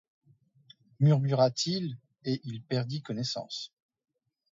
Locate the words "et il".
2.25-2.63